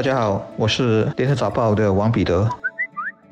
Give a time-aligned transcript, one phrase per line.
[0.00, 2.48] 大家好，我是联合早报的王彼得。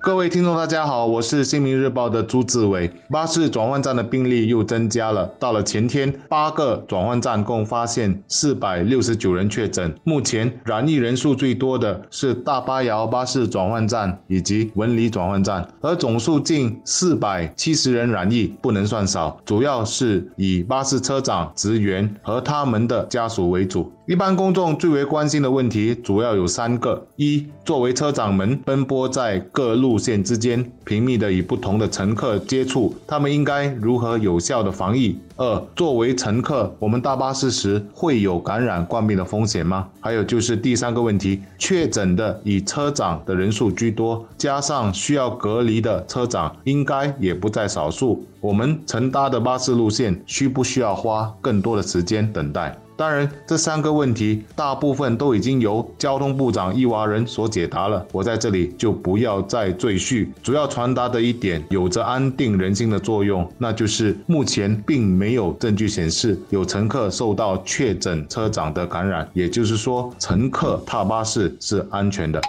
[0.00, 2.88] 各位听众，大家好，我是新民日报的朱志伟。
[3.10, 9.92] 巴士转换站的病例又增加了，到了前天，八个转换站共发现四百六十九人确诊。
[10.04, 19.36] 目前染疫人数最多的是大巴窑巴士转换站以及文理转换站，而总数近四百七十人染疫，不能算少。
[19.44, 23.92] 主要是以巴士车长、职员和他们的家属为主。
[24.06, 35.18] 一般公众最为关心的问题主要有三个：一，作为车长们奔波在各路路线之间，频密的与不同的乘客接触，他们应该如何有效的防疫？
[35.36, 39.88] 二，作为乘客，我们搭巴士时会有感染冠病的风险吗？
[39.98, 52.78] 还有就是第三个问题，确诊的以车长的人数居多，加上需要隔离的车长应该也不在少数，我们乘搭的巴士路线需不需要花更多的时间等待？
[52.98, 60.16] 当然，这三个问题大部分都已经由交通部长伊娃人所解答了，我在这里就不要再赘述。
[60.42, 72.42] 主要传达的一点有着安定人心的作用，那就是目前并没有证据显示有乘客受到确诊车长的感染，也就是说，乘客踏巴士是安全的。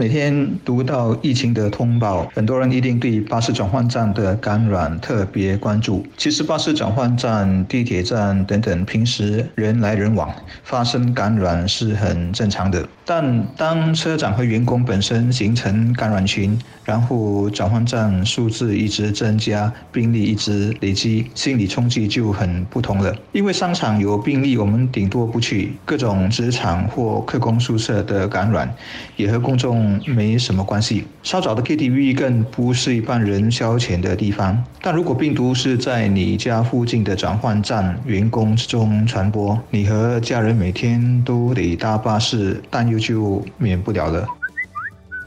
[0.00, 6.02] 每天读到疫情的通报，很多人一定对巴士转换站的感染特别关注。
[6.16, 10.34] 其实，巴士转换站、地铁站等等，平时人来人往，
[10.64, 12.88] 发生感染是很正常的。
[13.12, 23.12] 但当车长和员工本身形成感染群，然后转换站数字一直增加，病例一直累积，心理冲击就很不同了。
[23.32, 28.72] 因为商场有病例，我们顶多不去；各种职场或客工宿舍的感染，
[29.16, 30.00] 也和公众。
[30.06, 31.04] 没什么关系。
[31.24, 34.62] 稍早的 KTV 更不是一般人消遣的地方。
[34.80, 44.39] 但如果病毒是在你家附近的转换站员工之中传播，你和家人每天都得搭巴士，担忧就免不了了。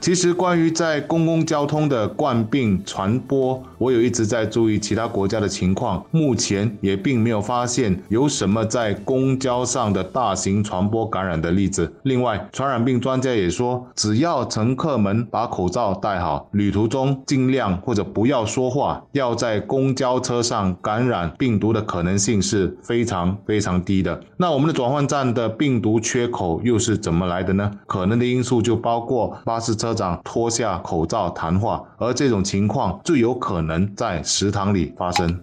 [0.04, 11.90] 其实，关于在公共交通的冠病传播，我有一直在注意其他国家的情况，目前也并没有发现有什么在公交上的大型传播感染的例子。
[12.04, 24.20] 另外，传染病专家也说，只要乘客们把口罩戴好，旅途中尽量或者不要说话，要在公交车上感染病毒的可能性是非常非常低的。
[24.36, 27.72] 那我们的转换站的病毒缺口又是怎么来的呢？
[27.88, 29.93] 可能的因素就包括巴士车。
[29.94, 35.40] 长脱下口罩谈话，而这种情况最有可能在食堂里发生。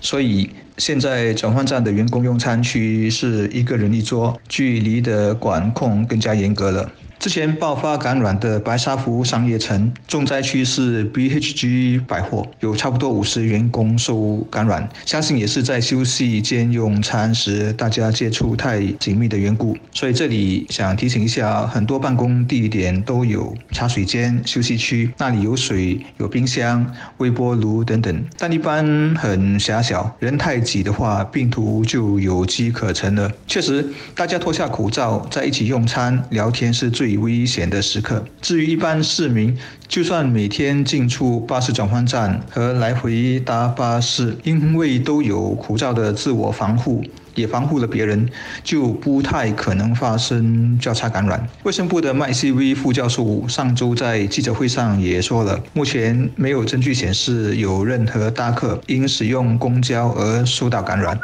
[0.00, 6.90] 所以现在转换站的员工用餐区是一个人一桌，距离的管控更加严格了。
[7.24, 19.74] 之前爆发感染的白沙湖商业城重灾区是 BHG 百货，有差不多五十员工受感染，相信也是在休息间用餐时大家接触太紧密的缘故。
[19.90, 26.86] 所以这里想提醒一下，很多办公地点都有茶水间、休息区，那里有水、有冰箱、
[27.16, 28.84] 微波炉等等，但一般
[29.16, 33.32] 很狭小，人太挤的话，病毒就有机可乘了。
[33.46, 33.82] 确实，
[34.14, 37.13] 大家脱下口罩在一起用餐聊天是最。
[37.16, 38.24] 危险的时刻。
[38.40, 39.56] 至于一般市民，
[39.88, 47.02] 就算每天进出巴士转换站和来回搭巴士，因为都有口罩的自我防护，
[47.34, 48.28] 也防护了别人，
[48.62, 51.46] 就不太可能发生交叉感染。
[51.62, 61.18] 卫生部的麦 CV 副教授上周在记者会上也说了，目前没有证据显示有任何搭客因使用公交而受到感染。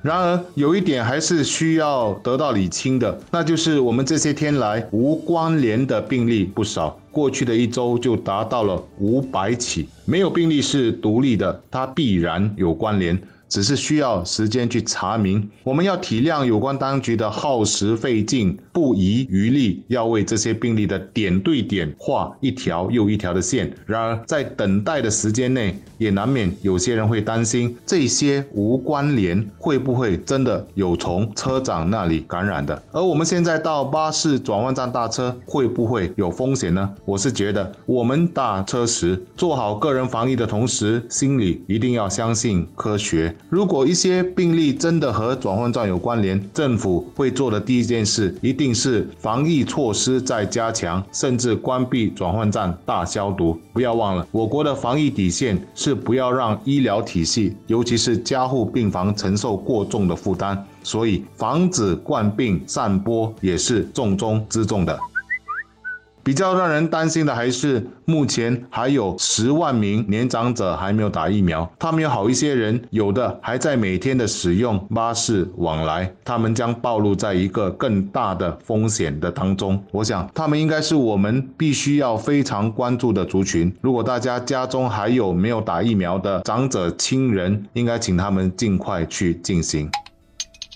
[0.00, 13.20] 然而，有一点还是需要得到理清的，那就是我们这些天来无关联的病例不少，过去的一周就达到了五百起，没有病例是独立的，它必然有关联。
[13.48, 23.72] 只是需要时间去查明，我们要体谅有关当局的耗时费劲，不遗余力，要为这些病例的点对点画一条又一条的线。
[23.86, 32.82] 然而，在等待的时间内，也难免有些人会担心，这些无关联会不会真的有从车长那里感染的？
[32.92, 36.94] 而我们现在到巴士转换站搭车，会不会有风险呢？
[37.04, 43.34] 我是觉得，我们搭车时做好个人防疫的同时，心里一定要相信科学。
[43.48, 53.58] 如果一些病例真的和转换站有关联，政府会做的第一件事一定是防疫措施再加强，甚至关闭转换站大消毒。
[53.72, 64.98] 不要忘了，我国的防疫底线是不要让医疗体系，尤其是加护病房承受过重的负担，所以防止冠病散播也是重中之重的。
[66.22, 79.82] 比较让人担心的还是，目前还有十万名年长者还没有打疫苗，他们有好一些人，有的还在每天的使用巴士往来，他们将暴露在一个更大的风险的当中。
[79.90, 83.74] 我想，他们应该是我们必须要非常关注的族群。
[83.80, 89.90] 如果大家家中还有没有打疫苗的长者亲人，应该请他们尽快去进行。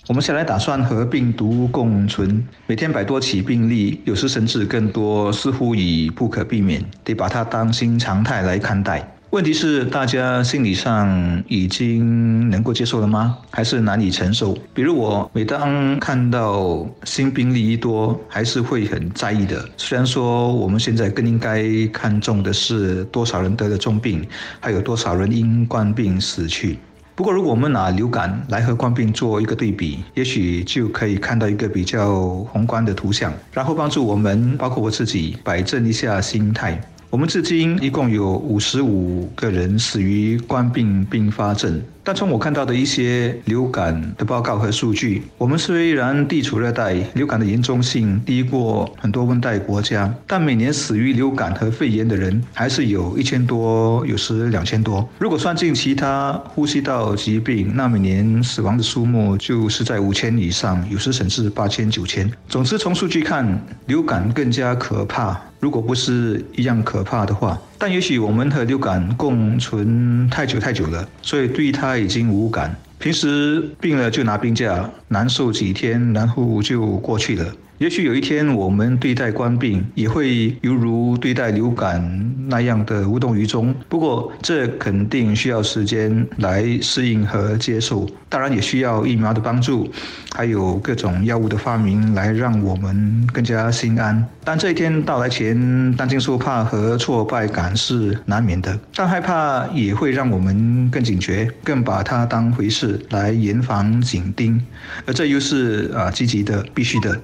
[0.05, 9.09] 我们现在打算和病毒共存，每天百多起病例，有时甚至更多，似乎已不可避免，得把它当新常态来看待。
[9.29, 13.37] 问题是，大家心理上已经能够接受了吗？
[13.49, 14.57] 还是难以承受？
[14.73, 19.65] 比如我，每当看到新病例一多，还是会很在意的。
[19.77, 21.63] 虽然说我们现在更应该
[21.93, 24.27] 看重的是多少人得了重病，
[24.59, 26.77] 还有多少人因冠病死去。
[27.15, 32.19] 不过，如果我们拿流感来和冠病做一个对比，也许就可以看到一个比较
[32.51, 36.81] 宏观的图像，然后帮助我们，包括我自己，摆正一下心态。
[37.13, 55.07] 我们至今一共有五十五个人死于冠病并发症，但从我看到的一些流感的报告和数据，我们虽然地处热带，流感的严重性低过很多温带国家，但每年死于流感和肺炎的人还是有一千多，有时两千多。
[55.19, 62.27] 如果算进其他呼吸道疾病，那每年死亡的数目就是在五千以上，有时甚至八千、九千。
[62.49, 65.39] 总之，从数据看，流感更加可怕。
[65.63, 72.75] 如果不是一样可怕的话，但也许我们和流感共存太久太久了，所以对它已经无感。
[72.99, 77.45] 平时病了就拿病假，难受几天，然后就过去了。
[77.79, 83.75] 也许有一天，我们对待冠病也会犹如对待流感那样的无动于衷。
[83.89, 88.07] 不过，这肯定需要时间来适应和接受。
[88.29, 89.91] 当然，也需要疫苗的帮助，
[90.33, 94.23] 还有各种药物的发明来让我们更加心安。
[94.45, 98.79] 但这一天到来前，担惊受怕和挫败感是难免的。
[98.95, 104.61] 但害怕也会让我们更警觉，更把它当回事来严防紧盯。
[105.05, 107.19] 而这又是啊积极的，必须的。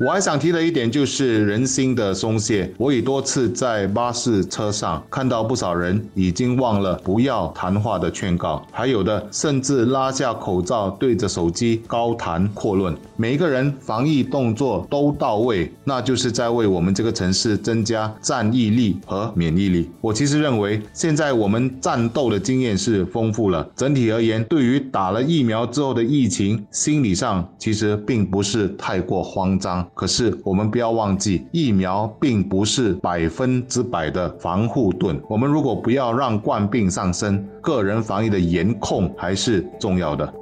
[0.00, 2.72] 我还想提的一点就是人心的松懈。
[2.78, 12.92] 我已多次在巴士车上看到不少人已经忘了不要谈话的劝告，还有的甚至拉下口罩对着手机高谈阔论。
[13.16, 19.88] 每一个人防疫动作都到位，那就是在为我们这个城市增加战役力和免疫力。
[20.00, 23.64] 我其实认为，现在我们战斗的经验是丰富了。
[23.76, 29.83] 整体而言，对于打了疫苗之后的疫情，心理上其实并不是太过慌张。
[29.92, 35.20] 可是，我们不要忘记，疫苗并不是百分之百的防护盾。
[35.28, 40.32] 我们如果不要让冠病上升，个人防疫的严控还是重要的。